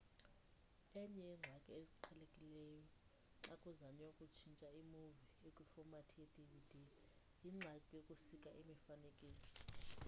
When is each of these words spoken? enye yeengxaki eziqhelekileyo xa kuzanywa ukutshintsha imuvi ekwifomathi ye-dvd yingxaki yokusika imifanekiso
enye 1.01 1.21
yeengxaki 1.27 1.69
eziqhelekileyo 1.81 2.75
xa 3.43 3.53
kuzanywa 3.61 4.05
ukutshintsha 4.11 4.67
imuvi 4.81 5.25
ekwifomathi 5.47 6.13
ye-dvd 6.19 6.71
yingxaki 7.43 7.89
yokusika 7.97 8.49
imifanekiso 8.61 9.49